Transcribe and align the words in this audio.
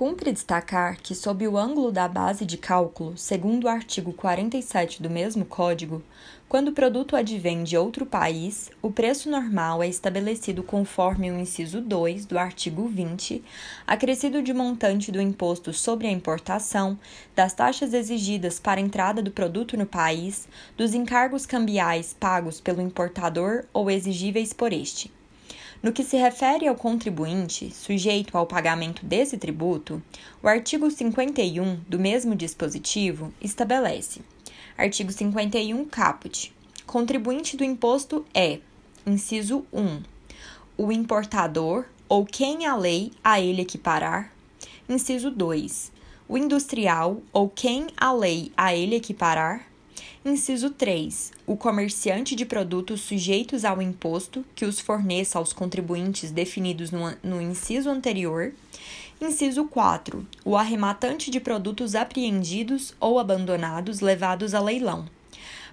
Cumpre 0.00 0.32
destacar 0.32 0.98
que, 1.02 1.14
sob 1.14 1.46
o 1.46 1.58
ângulo 1.58 1.92
da 1.92 2.08
base 2.08 2.46
de 2.46 2.56
cálculo, 2.56 3.18
segundo 3.18 3.64
o 3.64 3.68
artigo 3.68 4.14
47 4.14 5.02
do 5.02 5.10
mesmo 5.10 5.44
Código, 5.44 6.02
quando 6.48 6.68
o 6.68 6.72
produto 6.72 7.14
advém 7.14 7.62
de 7.62 7.76
outro 7.76 8.06
país, 8.06 8.70
o 8.80 8.90
preço 8.90 9.28
normal 9.28 9.82
é 9.82 9.88
estabelecido 9.88 10.62
conforme 10.62 11.30
o 11.30 11.38
inciso 11.38 11.82
2 11.82 12.24
do 12.24 12.38
artigo 12.38 12.88
20, 12.88 13.44
acrescido 13.86 14.42
de 14.42 14.54
montante 14.54 15.12
do 15.12 15.20
imposto 15.20 15.70
sobre 15.70 16.06
a 16.06 16.10
importação, 16.10 16.98
das 17.36 17.52
taxas 17.52 17.92
exigidas 17.92 18.58
para 18.58 18.80
a 18.80 18.82
entrada 18.82 19.22
do 19.22 19.30
produto 19.30 19.76
no 19.76 19.84
país, 19.84 20.48
dos 20.78 20.94
encargos 20.94 21.44
cambiais 21.44 22.16
pagos 22.18 22.58
pelo 22.58 22.80
importador 22.80 23.66
ou 23.70 23.90
exigíveis 23.90 24.54
por 24.54 24.72
este. 24.72 25.12
No 25.82 25.92
que 25.92 26.04
se 26.04 26.18
refere 26.18 26.68
ao 26.68 26.74
contribuinte 26.74 27.70
sujeito 27.74 28.36
ao 28.36 28.46
pagamento 28.46 29.06
desse 29.06 29.38
tributo, 29.38 30.02
o 30.42 30.46
artigo 30.46 30.90
51 30.90 31.80
do 31.88 31.98
mesmo 31.98 32.34
dispositivo 32.34 33.32
estabelece: 33.40 34.20
artigo 34.76 35.10
51 35.10 35.86
caput. 35.86 36.52
Contribuinte 36.86 37.56
do 37.56 37.64
imposto 37.64 38.26
é, 38.34 38.58
inciso 39.06 39.64
1, 39.72 40.02
o 40.76 40.92
importador 40.92 41.86
ou 42.06 42.26
quem 42.26 42.66
a 42.66 42.76
lei 42.76 43.12
a 43.24 43.40
ele 43.40 43.62
equiparar. 43.62 44.32
Inciso 44.86 45.30
2, 45.30 45.92
o 46.28 46.36
industrial 46.36 47.22
ou 47.32 47.48
quem 47.48 47.86
a 47.96 48.12
lei 48.12 48.52
a 48.54 48.74
ele 48.74 48.96
equiparar. 48.96 49.69
Inciso 50.22 50.68
3. 50.68 51.32
O 51.46 51.56
comerciante 51.56 52.36
de 52.36 52.44
produtos 52.44 53.00
sujeitos 53.00 53.64
ao 53.64 53.80
imposto 53.80 54.44
que 54.54 54.66
os 54.66 54.78
forneça 54.78 55.38
aos 55.38 55.54
contribuintes 55.54 56.30
definidos 56.30 56.90
no, 56.90 57.16
no 57.22 57.40
inciso 57.40 57.88
anterior. 57.88 58.52
Inciso 59.18 59.64
4. 59.64 60.26
O 60.44 60.58
arrematante 60.58 61.30
de 61.30 61.40
produtos 61.40 61.94
apreendidos 61.94 62.94
ou 63.00 63.18
abandonados 63.18 64.00
levados 64.00 64.52
a 64.52 64.60
leilão. 64.60 65.06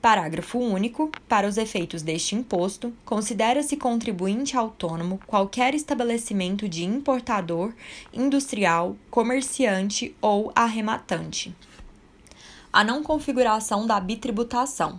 Parágrafo 0.00 0.58
único. 0.58 1.12
Para 1.28 1.46
os 1.46 1.56
efeitos 1.56 2.02
deste 2.02 2.34
imposto, 2.34 2.92
considera-se 3.04 3.76
contribuinte 3.76 4.56
autônomo 4.56 5.20
qualquer 5.24 5.72
estabelecimento 5.72 6.68
de 6.68 6.82
importador, 6.82 7.72
industrial, 8.12 8.96
comerciante 9.08 10.16
ou 10.20 10.50
arrematante 10.52 11.54
a 12.72 12.82
não 12.82 13.02
configuração 13.02 13.86
da 13.86 14.00
bitributação. 14.00 14.98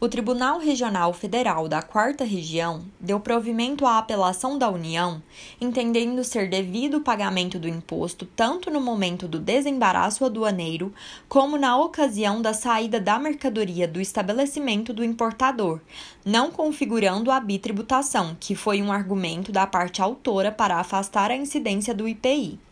O 0.00 0.08
Tribunal 0.08 0.58
Regional 0.58 1.12
Federal 1.12 1.66
da 1.66 1.80
Quarta 1.80 2.22
Região 2.22 2.84
deu 3.00 3.18
provimento 3.18 3.86
à 3.86 3.98
apelação 3.98 4.58
da 4.58 4.68
União, 4.68 5.22
entendendo 5.60 6.22
ser 6.22 6.48
devido 6.48 6.98
o 6.98 7.00
pagamento 7.00 7.58
do 7.58 7.68
imposto 7.68 8.26
tanto 8.26 8.70
no 8.70 8.80
momento 8.80 9.26
do 9.26 9.38
desembaraço 9.38 10.24
aduaneiro 10.24 10.92
como 11.28 11.56
na 11.56 11.76
ocasião 11.76 12.42
da 12.42 12.52
saída 12.52 13.00
da 13.00 13.18
mercadoria 13.18 13.88
do 13.88 14.00
estabelecimento 14.00 14.92
do 14.92 15.04
importador, 15.04 15.80
não 16.24 16.50
configurando 16.50 17.30
a 17.30 17.40
bitributação, 17.40 18.36
que 18.38 18.54
foi 18.54 18.82
um 18.82 18.92
argumento 18.92 19.50
da 19.50 19.66
parte 19.66 20.02
autora 20.02 20.52
para 20.52 20.76
afastar 20.76 21.30
a 21.30 21.36
incidência 21.36 21.94
do 21.94 22.06
IPI. 22.06 22.67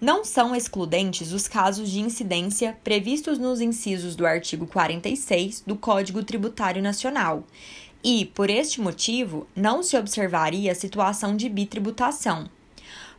Não 0.00 0.24
são 0.24 0.54
excludentes 0.54 1.32
os 1.32 1.46
casos 1.46 1.88
de 1.88 2.00
incidência 2.00 2.76
previstos 2.82 3.38
nos 3.38 3.60
incisos 3.60 4.16
do 4.16 4.26
artigo 4.26 4.66
46 4.66 5.62
do 5.64 5.76
Código 5.76 6.22
Tributário 6.22 6.82
Nacional. 6.82 7.44
E, 8.02 8.26
por 8.26 8.50
este 8.50 8.80
motivo, 8.80 9.46
não 9.54 9.82
se 9.82 9.96
observaria 9.96 10.72
a 10.72 10.74
situação 10.74 11.36
de 11.36 11.48
bitributação. 11.48 12.50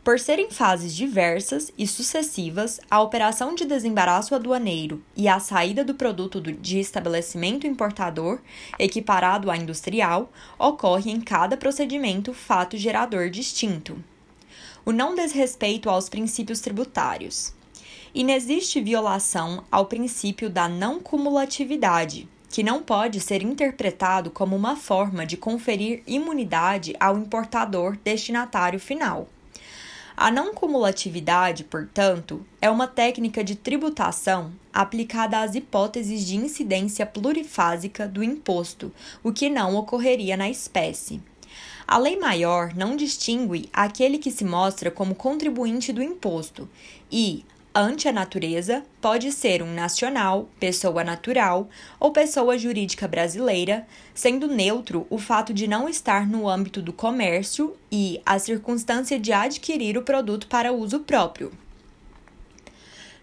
Por 0.04 0.20
serem 0.20 0.50
fases 0.50 0.94
diversas 0.94 1.72
e 1.76 1.84
sucessivas, 1.86 2.78
a 2.88 3.00
operação 3.00 3.56
de 3.56 3.64
desembaraço 3.64 4.34
aduaneiro 4.34 5.02
e 5.16 5.26
a 5.26 5.40
saída 5.40 5.82
do 5.82 5.94
produto 5.94 6.40
de 6.40 6.78
estabelecimento 6.78 7.66
importador, 7.66 8.38
equiparado 8.78 9.50
à 9.50 9.56
industrial, 9.56 10.30
ocorre 10.58 11.10
em 11.10 11.20
cada 11.20 11.56
procedimento 11.56 12.32
fato 12.32 12.76
gerador 12.76 13.30
distinto 13.30 13.98
o 14.86 14.92
não 14.92 15.16
desrespeito 15.16 15.90
aos 15.90 16.08
princípios 16.08 16.60
tributários. 16.60 17.52
Inexiste 18.14 18.80
violação 18.80 19.64
ao 19.68 19.86
princípio 19.86 20.48
da 20.48 20.68
não 20.68 21.00
cumulatividade, 21.00 22.28
que 22.48 22.62
não 22.62 22.80
pode 22.80 23.18
ser 23.18 23.42
interpretado 23.42 24.30
como 24.30 24.54
uma 24.54 24.76
forma 24.76 25.26
de 25.26 25.36
conferir 25.36 26.04
imunidade 26.06 26.94
ao 27.00 27.18
importador 27.18 27.98
destinatário 28.04 28.78
final. 28.78 29.28
A 30.16 30.30
não 30.30 30.54
cumulatividade, 30.54 31.64
portanto, 31.64 32.46
é 32.62 32.70
uma 32.70 32.86
técnica 32.86 33.42
de 33.42 33.56
tributação 33.56 34.52
aplicada 34.72 35.40
às 35.40 35.56
hipóteses 35.56 36.24
de 36.24 36.36
incidência 36.36 37.04
plurifásica 37.04 38.06
do 38.06 38.22
imposto, 38.22 38.92
o 39.22 39.32
que 39.32 39.50
não 39.50 39.74
ocorreria 39.74 40.36
na 40.36 40.48
espécie. 40.48 41.20
A 41.86 41.98
lei 41.98 42.18
maior 42.18 42.74
não 42.74 42.96
distingue 42.96 43.68
aquele 43.72 44.18
que 44.18 44.30
se 44.30 44.44
mostra 44.44 44.90
como 44.90 45.14
contribuinte 45.14 45.92
do 45.92 46.02
imposto 46.02 46.68
e, 47.10 47.44
ante 47.72 48.08
a 48.08 48.12
natureza, 48.12 48.82
pode 49.00 49.30
ser 49.30 49.62
um 49.62 49.72
nacional, 49.72 50.48
pessoa 50.58 51.04
natural 51.04 51.68
ou 52.00 52.10
pessoa 52.10 52.56
jurídica 52.56 53.06
brasileira, 53.06 53.86
sendo 54.14 54.48
neutro 54.48 55.06
o 55.10 55.18
fato 55.18 55.52
de 55.52 55.68
não 55.68 55.88
estar 55.88 56.26
no 56.26 56.48
âmbito 56.48 56.80
do 56.80 56.92
comércio 56.92 57.76
e 57.92 58.20
a 58.24 58.38
circunstância 58.38 59.18
de 59.20 59.32
adquirir 59.32 59.98
o 59.98 60.02
produto 60.02 60.46
para 60.46 60.72
uso 60.72 61.00
próprio. 61.00 61.52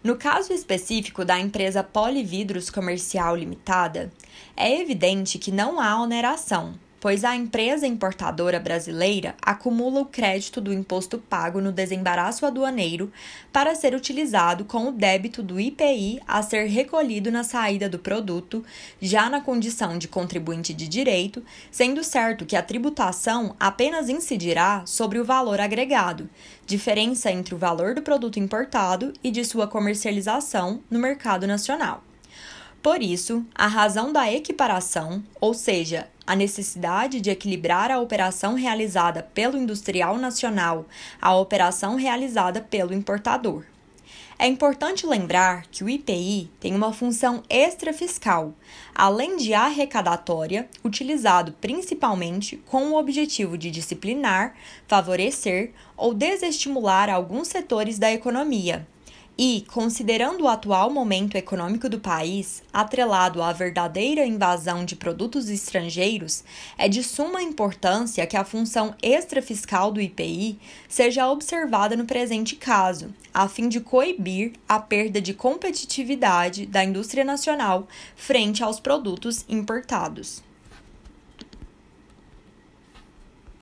No 0.03 0.17
caso 0.17 0.53
específico 0.53 1.25
da 1.25 1.39
empresa 1.39 1.81
Polividros 1.81 2.69
Comercial 2.69 3.35
Limitada, 3.35 4.11
é 4.55 4.79
evidente 4.79 5.39
que 5.39 5.50
não 5.50 5.79
há 5.79 6.00
oneração, 6.00 6.75
pois 7.03 7.25
a 7.25 7.35
empresa 7.35 7.85
importadora 7.85 8.61
brasileira 8.61 9.35
acumula 9.41 9.99
o 9.99 10.05
crédito 10.05 10.61
do 10.61 10.71
imposto 10.71 11.17
pago 11.17 11.59
no 11.59 11.69
desembaraço 11.69 12.45
aduaneiro 12.45 13.11
para 13.51 13.75
ser 13.75 13.93
utilizado 13.93 14.63
com 14.63 14.87
o 14.87 14.91
débito 14.93 15.43
do 15.43 15.59
IPI 15.59 16.21
a 16.25 16.41
ser 16.41 16.67
recolhido 16.67 17.29
na 17.29 17.43
saída 17.43 17.89
do 17.89 17.99
produto, 17.99 18.63
já 19.01 19.29
na 19.29 19.41
condição 19.41 19.97
de 19.97 20.07
contribuinte 20.07 20.73
de 20.73 20.87
direito, 20.87 21.43
sendo 21.69 22.05
certo 22.05 22.45
que 22.45 22.55
a 22.55 22.63
tributação 22.63 23.53
apenas 23.59 24.07
incidirá 24.07 24.85
sobre 24.85 25.19
o 25.19 25.25
valor 25.25 25.59
agregado, 25.59 26.29
diferença 26.65 27.29
entre 27.29 27.53
o 27.53 27.57
valor 27.57 27.93
do 27.93 28.01
produto 28.01 28.39
importado 28.39 29.11
e 29.21 29.29
de 29.29 29.43
sua 29.43 29.67
comercialização 29.67 30.79
no 30.89 30.99
mercado 30.99 31.45
nacional. 31.45 32.01
Por 32.83 33.01
isso, 33.01 33.45
a 33.55 33.66
razão 33.66 34.11
da 34.11 34.29
equiparação, 34.29 35.23
ou 35.39 35.53
seja, 35.53 36.09
a 36.27 36.35
necessidade 36.35 37.21
de 37.21 37.29
equilibrar 37.29 37.89
a 37.89 37.97
operação 37.97 38.55
realizada 38.55 39.23
pelo 39.33 39.57
industrial 39.57 40.17
nacional 40.17 40.85
à 41.21 41.33
operação 41.33 41.95
realizada 41.95 42.59
pelo 42.59 42.94
importador. 42.94 43.63
É 44.38 44.47
importante 44.47 45.05
lembrar 45.05 45.66
que 45.71 45.81
o 45.81 45.89
IPI 45.89 46.51
tem 46.59 46.75
uma 46.75 46.91
função 46.91 47.41
extrafiscal, 47.49 48.53
além 48.94 49.38
de 49.38 49.53
arrecadatória, 49.53 50.67
utilizado 50.83 51.53
principalmente 51.61 52.57
com 52.65 52.89
o 52.89 53.00
objetivo 53.00 53.57
de 53.57 53.71
disciplinar, 53.71 54.55
favorecer 54.89 55.71
ou 55.95 56.13
desestimular 56.13 57.09
alguns 57.09 57.47
setores 57.47 57.97
da 57.97 58.11
economia, 58.11 58.85
e, 59.38 59.66
considerando 59.67 60.44
o 60.44 60.47
atual 60.47 60.91
momento 60.91 61.35
econômico 61.35 61.89
do 61.89 61.99
país, 61.99 62.61
atrelado 62.71 63.41
à 63.41 63.51
verdadeira 63.51 64.25
invasão 64.25 64.85
de 64.85 64.95
produtos 64.95 65.49
estrangeiros, 65.49 66.44
é 66.77 66.88
de 66.88 67.03
suma 67.03 67.41
importância 67.41 68.27
que 68.27 68.38
a 68.38 68.45
função 68.45 68.95
extrafiscal 69.01 69.91
do 69.91 69.99
IPI 69.99 70.59
seja 70.88 71.29
observada 71.29 71.95
no 71.95 72.05
presente 72.05 72.55
caso, 72.55 73.13
a 73.33 73.47
fim 73.47 73.68
de 73.68 73.80
coibir 73.80 74.53
a 74.69 74.80
perda 74.80 75.19
de 75.19 75.33
competitividade 75.33 76.68
da 76.68 76.83
indústria 76.83 77.24
nacional 77.24 77.88
frente 78.15 78.63
aos 78.63 78.80
produtos 78.80 79.44
importados. 79.50 80.44